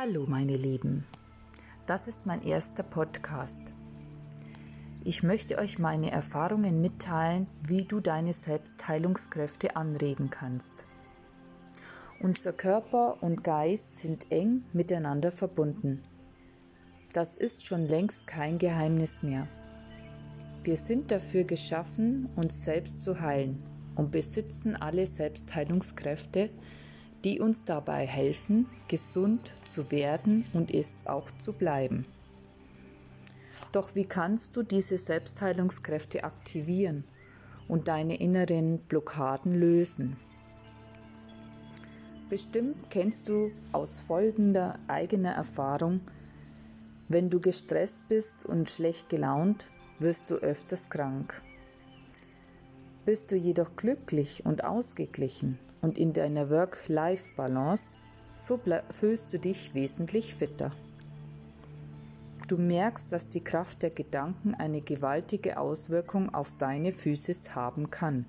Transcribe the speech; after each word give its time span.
Hallo 0.00 0.26
meine 0.28 0.56
Lieben, 0.56 1.04
das 1.86 2.06
ist 2.06 2.24
mein 2.24 2.44
erster 2.44 2.84
Podcast. 2.84 3.64
Ich 5.02 5.24
möchte 5.24 5.58
euch 5.58 5.80
meine 5.80 6.12
Erfahrungen 6.12 6.80
mitteilen, 6.80 7.48
wie 7.66 7.82
du 7.82 7.98
deine 7.98 8.32
Selbstheilungskräfte 8.32 9.74
anregen 9.74 10.30
kannst. 10.30 10.84
Unser 12.20 12.52
Körper 12.52 13.20
und 13.24 13.42
Geist 13.42 13.96
sind 13.96 14.30
eng 14.30 14.62
miteinander 14.72 15.32
verbunden. 15.32 16.04
Das 17.12 17.34
ist 17.34 17.66
schon 17.66 17.82
längst 17.82 18.28
kein 18.28 18.58
Geheimnis 18.58 19.24
mehr. 19.24 19.48
Wir 20.62 20.76
sind 20.76 21.10
dafür 21.10 21.42
geschaffen, 21.42 22.28
uns 22.36 22.64
selbst 22.64 23.02
zu 23.02 23.20
heilen 23.20 23.60
und 23.96 24.12
besitzen 24.12 24.76
alle 24.76 25.08
Selbstheilungskräfte, 25.08 26.50
die 27.24 27.40
uns 27.40 27.64
dabei 27.64 28.06
helfen, 28.06 28.66
gesund 28.86 29.52
zu 29.64 29.90
werden 29.90 30.44
und 30.52 30.72
es 30.72 31.06
auch 31.06 31.30
zu 31.38 31.52
bleiben. 31.52 32.06
Doch 33.72 33.94
wie 33.94 34.04
kannst 34.04 34.56
du 34.56 34.62
diese 34.62 34.96
Selbstheilungskräfte 34.96 36.24
aktivieren 36.24 37.04
und 37.66 37.88
deine 37.88 38.18
inneren 38.18 38.78
Blockaden 38.78 39.54
lösen? 39.54 40.16
Bestimmt 42.30 42.90
kennst 42.90 43.28
du 43.28 43.50
aus 43.72 44.00
folgender 44.00 44.78
eigener 44.86 45.32
Erfahrung, 45.32 46.00
wenn 47.08 47.30
du 47.30 47.40
gestresst 47.40 48.06
bist 48.08 48.44
und 48.44 48.68
schlecht 48.68 49.08
gelaunt, 49.08 49.70
wirst 49.98 50.30
du 50.30 50.34
öfters 50.34 50.90
krank. 50.90 51.40
Bist 53.06 53.32
du 53.32 53.36
jedoch 53.36 53.76
glücklich 53.76 54.44
und 54.44 54.64
ausgeglichen, 54.64 55.58
und 55.80 55.98
in 55.98 56.12
deiner 56.12 56.50
Work-Life-Balance, 56.50 57.96
so 58.36 58.60
fühlst 58.90 59.32
du 59.32 59.38
dich 59.38 59.74
wesentlich 59.74 60.34
fitter. 60.34 60.70
Du 62.46 62.56
merkst, 62.56 63.12
dass 63.12 63.28
die 63.28 63.44
Kraft 63.44 63.82
der 63.82 63.90
Gedanken 63.90 64.54
eine 64.54 64.80
gewaltige 64.80 65.58
Auswirkung 65.58 66.34
auf 66.34 66.56
deine 66.56 66.92
Physis 66.92 67.54
haben 67.54 67.90
kann. 67.90 68.24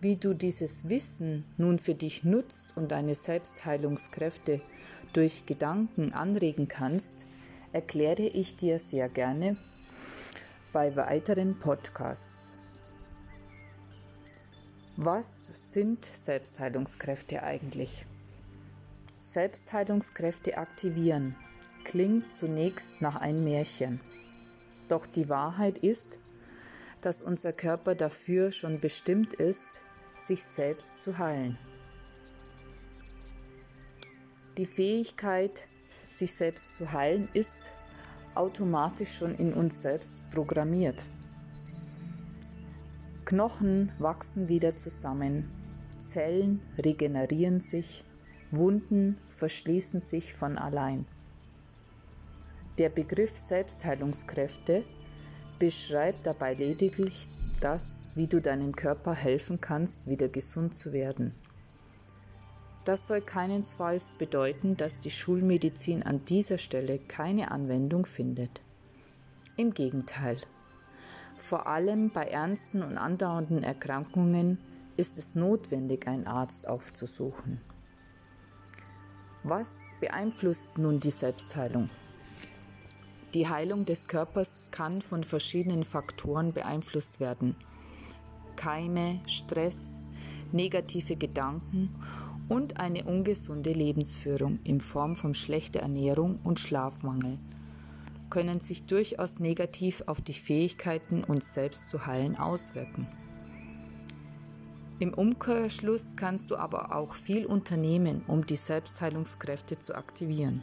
Wie 0.00 0.16
du 0.16 0.32
dieses 0.32 0.88
Wissen 0.88 1.44
nun 1.58 1.78
für 1.78 1.94
dich 1.94 2.24
nutzt 2.24 2.74
und 2.74 2.90
deine 2.90 3.14
Selbstheilungskräfte 3.14 4.62
durch 5.12 5.44
Gedanken 5.44 6.14
anregen 6.14 6.68
kannst, 6.68 7.26
erkläre 7.72 8.22
ich 8.22 8.56
dir 8.56 8.78
sehr 8.78 9.10
gerne 9.10 9.58
bei 10.72 10.96
weiteren 10.96 11.58
Podcasts. 11.58 12.59
Was 15.02 15.48
sind 15.54 16.04
Selbstheilungskräfte 16.04 17.42
eigentlich? 17.42 18.04
Selbstheilungskräfte 19.22 20.58
aktivieren 20.58 21.36
klingt 21.84 22.30
zunächst 22.30 23.00
nach 23.00 23.16
einem 23.16 23.42
Märchen. 23.42 24.02
Doch 24.90 25.06
die 25.06 25.30
Wahrheit 25.30 25.78
ist, 25.78 26.18
dass 27.00 27.22
unser 27.22 27.54
Körper 27.54 27.94
dafür 27.94 28.52
schon 28.52 28.78
bestimmt 28.78 29.32
ist, 29.32 29.80
sich 30.18 30.42
selbst 30.42 31.02
zu 31.02 31.16
heilen. 31.16 31.56
Die 34.58 34.66
Fähigkeit, 34.66 35.66
sich 36.10 36.34
selbst 36.34 36.76
zu 36.76 36.92
heilen, 36.92 37.30
ist 37.32 37.56
automatisch 38.34 39.16
schon 39.16 39.34
in 39.36 39.54
uns 39.54 39.80
selbst 39.80 40.20
programmiert. 40.28 41.06
Knochen 43.30 43.92
wachsen 44.00 44.48
wieder 44.48 44.74
zusammen, 44.74 45.48
Zellen 46.00 46.60
regenerieren 46.76 47.60
sich, 47.60 48.04
Wunden 48.50 49.18
verschließen 49.28 50.00
sich 50.00 50.34
von 50.34 50.58
allein. 50.58 51.06
Der 52.78 52.88
Begriff 52.88 53.30
Selbstheilungskräfte 53.30 54.82
beschreibt 55.60 56.26
dabei 56.26 56.54
lediglich 56.54 57.28
das, 57.60 58.08
wie 58.16 58.26
du 58.26 58.40
deinem 58.40 58.74
Körper 58.74 59.14
helfen 59.14 59.60
kannst, 59.60 60.10
wieder 60.10 60.28
gesund 60.28 60.74
zu 60.74 60.92
werden. 60.92 61.32
Das 62.84 63.06
soll 63.06 63.20
keinesfalls 63.20 64.14
bedeuten, 64.18 64.74
dass 64.74 64.98
die 64.98 65.12
Schulmedizin 65.12 66.02
an 66.02 66.24
dieser 66.24 66.58
Stelle 66.58 66.98
keine 66.98 67.52
Anwendung 67.52 68.06
findet. 68.06 68.60
Im 69.56 69.72
Gegenteil. 69.72 70.38
Vor 71.40 71.66
allem 71.66 72.10
bei 72.10 72.24
ernsten 72.24 72.82
und 72.82 72.98
andauernden 72.98 73.64
Erkrankungen 73.64 74.58
ist 74.96 75.18
es 75.18 75.34
notwendig, 75.34 76.06
einen 76.06 76.26
Arzt 76.26 76.68
aufzusuchen. 76.68 77.60
Was 79.42 79.90
beeinflusst 80.00 80.76
nun 80.76 81.00
die 81.00 81.10
Selbstheilung? 81.10 81.88
Die 83.32 83.48
Heilung 83.48 83.84
des 83.86 84.06
Körpers 84.06 84.62
kann 84.70 85.00
von 85.00 85.24
verschiedenen 85.24 85.82
Faktoren 85.82 86.52
beeinflusst 86.52 87.20
werden. 87.20 87.56
Keime, 88.54 89.20
Stress, 89.26 90.02
negative 90.52 91.16
Gedanken 91.16 91.94
und 92.48 92.78
eine 92.78 93.04
ungesunde 93.04 93.72
Lebensführung 93.72 94.58
in 94.62 94.80
Form 94.80 95.16
von 95.16 95.34
schlechter 95.34 95.80
Ernährung 95.80 96.38
und 96.44 96.60
Schlafmangel 96.60 97.38
können 98.30 98.60
sich 98.60 98.86
durchaus 98.86 99.38
negativ 99.38 100.02
auf 100.06 100.20
die 100.20 100.34
Fähigkeiten, 100.34 101.24
uns 101.24 101.52
selbst 101.52 101.88
zu 101.88 102.06
heilen, 102.06 102.36
auswirken. 102.38 103.06
Im 105.00 105.14
Umkehrschluss 105.14 106.14
kannst 106.16 106.50
du 106.50 106.56
aber 106.56 106.94
auch 106.94 107.14
viel 107.14 107.46
unternehmen, 107.46 108.22
um 108.26 108.46
die 108.46 108.56
Selbstheilungskräfte 108.56 109.78
zu 109.78 109.94
aktivieren. 109.94 110.62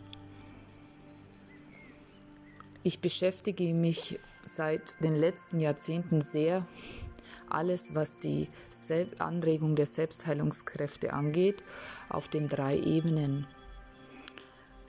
Ich 2.83 2.99
beschäftige 2.99 3.73
mich 3.73 4.19
seit 4.45 4.95
den 5.03 5.15
letzten 5.15 5.59
Jahrzehnten 5.59 6.21
sehr 6.21 6.65
alles, 7.49 7.95
was 7.95 8.17
die 8.19 8.47
Anregung 9.19 9.75
der 9.75 9.85
Selbstheilungskräfte 9.85 11.13
angeht, 11.13 11.63
auf 12.09 12.27
den 12.27 12.47
drei 12.47 12.77
Ebenen 12.77 13.47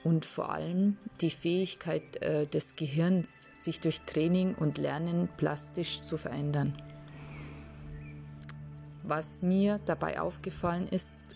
und 0.08 0.24
vor 0.24 0.50
allem 0.50 0.96
die 1.20 1.28
Fähigkeit 1.28 2.16
äh, 2.22 2.46
des 2.46 2.76
Gehirns, 2.76 3.46
sich 3.52 3.78
durch 3.78 4.00
Training 4.06 4.54
und 4.54 4.78
Lernen 4.78 5.28
plastisch 5.36 6.00
zu 6.00 6.16
verändern. 6.16 6.80
Was 9.02 9.42
mir 9.42 9.80
dabei 9.84 10.18
aufgefallen 10.18 10.88
ist, 10.88 11.26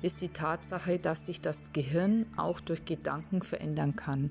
ist 0.00 0.20
die 0.20 0.28
Tatsache, 0.28 1.00
dass 1.00 1.26
sich 1.26 1.40
das 1.40 1.72
Gehirn 1.72 2.24
auch 2.36 2.60
durch 2.60 2.84
Gedanken 2.84 3.42
verändern 3.42 3.96
kann. 3.96 4.30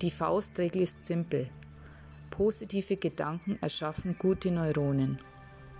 Die 0.00 0.12
Faustregel 0.12 0.82
ist 0.82 1.04
simpel. 1.04 1.50
Positive 2.30 2.96
Gedanken 2.96 3.58
erschaffen 3.60 4.14
gute 4.16 4.52
Neuronen. 4.52 5.18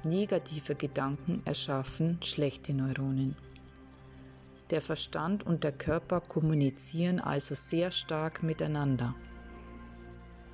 Negative 0.03 0.75
Gedanken 0.75 1.41
erschaffen 1.45 2.19
schlechte 2.21 2.75
Neuronen. 2.75 3.37
Der 4.75 4.83
Verstand 4.83 5.47
und 5.47 5.63
der 5.63 5.71
Körper 5.71 6.21
kommunizieren 6.21 7.21
also 7.21 7.55
sehr 7.55 7.93
stark 7.93 8.43
miteinander. 8.43 9.15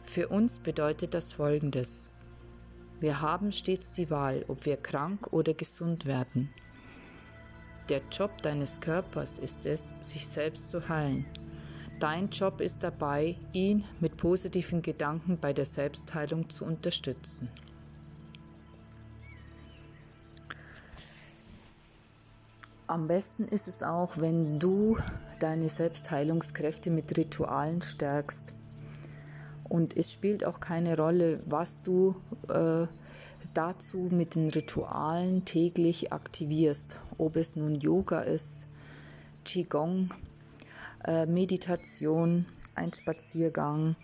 Für 0.05 0.29
uns 0.29 0.59
bedeutet 0.59 1.15
das 1.15 1.33
Folgendes. 1.33 2.11
Wir 3.01 3.23
haben 3.23 3.51
stets 3.51 3.95
die 3.95 4.11
Wahl, 4.11 4.45
ob 4.47 4.67
wir 4.67 4.77
krank 4.77 5.33
oder 5.33 5.55
gesund 5.55 6.05
werden. 6.05 6.51
Der 7.89 8.03
Job 8.13 8.43
deines 8.43 8.79
Körpers 8.83 9.39
ist 9.39 9.65
es, 9.65 9.95
sich 10.01 10.27
selbst 10.27 10.69
zu 10.69 10.87
heilen. 10.87 11.25
Dein 11.99 12.29
Job 12.29 12.61
ist 12.61 12.85
dabei, 12.85 13.39
ihn 13.55 13.87
mit 14.01 14.19
positiven 14.19 14.83
Gedanken 14.83 15.39
bei 15.39 15.55
der 15.55 15.65
Selbstheilung 15.65 16.51
zu 16.51 16.67
unterstützen. 16.67 17.49
Am 22.91 23.07
besten 23.07 23.45
ist 23.45 23.69
es 23.69 23.85
auch, 23.85 24.19
wenn 24.19 24.59
du 24.59 24.99
deine 25.39 25.69
Selbstheilungskräfte 25.69 26.91
mit 26.91 27.17
Ritualen 27.17 27.83
stärkst. 27.83 28.53
Und 29.63 29.97
es 29.97 30.11
spielt 30.11 30.45
auch 30.45 30.59
keine 30.59 30.97
Rolle, 30.97 31.41
was 31.47 31.83
du 31.83 32.17
äh, 32.49 32.89
dazu 33.55 34.09
mit 34.11 34.35
den 34.35 34.51
Ritualen 34.51 35.45
täglich 35.45 36.13
aktivierst. 36.13 36.97
Ob 37.17 37.37
es 37.37 37.55
nun 37.55 37.77
Yoga 37.77 38.23
ist, 38.23 38.67
Qigong, 39.45 40.13
äh, 41.05 41.27
Meditation, 41.27 42.47
ein 42.75 42.93
Spaziergang, 42.93 43.95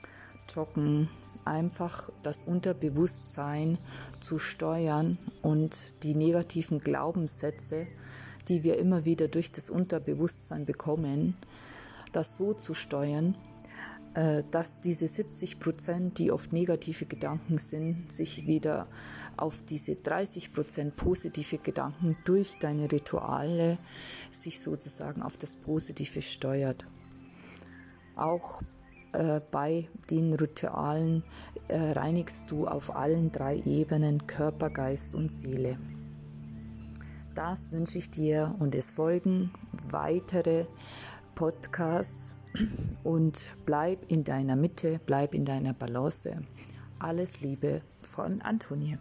Joggen, 0.49 1.09
einfach 1.45 2.09
das 2.23 2.45
Unterbewusstsein 2.45 3.79
zu 4.21 4.39
steuern 4.39 5.19
und 5.43 6.05
die 6.05 6.15
negativen 6.15 6.79
Glaubenssätze 6.79 7.89
die 8.49 8.65
wir 8.65 8.79
immer 8.79 9.05
wieder 9.05 9.29
durch 9.29 9.51
das 9.53 9.71
Unterbewusstsein 9.71 10.67
bekommen, 10.67 11.37
das 12.13 12.37
so 12.37 12.55
zu 12.55 12.75
steuern, 12.75 13.37
äh, 14.15 14.45
dass 14.51 14.81
diese 14.81 15.07
70 15.07 15.61
Prozent, 15.61 16.19
die 16.19 16.33
oft 16.33 16.53
negative 16.53 17.07
Gedanken 17.07 17.59
sind, 17.59 18.11
sich 18.11 18.47
wieder 18.47 18.89
auf 19.37 19.63
diese 19.63 19.97
30 19.97 20.53
Prozent 20.53 20.97
positive 20.97 21.59
Gedanken 21.59 22.17
durch 22.25 22.59
deine 22.59 22.91
Rituale 22.91 23.79
sich 24.31 24.61
sozusagen 24.61 25.23
auf 25.23 25.37
das 25.37 25.57
Positive 25.57 26.23
steuert. 26.23 26.87
Auch 28.15 28.63
äh, 29.13 29.41
bei 29.51 29.89
den 30.11 30.33
Ritualen 30.33 31.23
äh, 31.69 31.77
reinigst 31.77 32.51
du 32.51 32.67
auf 32.67 32.97
allen 32.97 33.33
drei 33.33 33.61
Ebenen 33.67 34.27
Körper, 34.27 34.71
Geist 34.71 35.15
und 35.15 35.31
Seele. 35.31 35.79
Das 37.37 37.71
wünsche 37.71 37.99
ich 37.99 38.11
dir 38.11 38.57
und 38.61 38.75
es 38.75 38.91
folgen 38.91 39.51
weitere 39.91 40.65
Podcasts 41.35 42.35
und 43.05 43.55
bleib 43.67 44.11
in 44.11 44.25
deiner 44.25 44.57
Mitte, 44.57 45.01
bleib 45.05 45.35
in 45.35 45.45
deiner 45.45 45.75
Balance. 45.75 46.41
Alles 46.99 47.43
Liebe 47.43 47.83
von 48.01 48.41
Antonie. 48.41 48.97